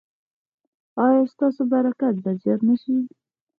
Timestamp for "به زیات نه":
2.23-2.75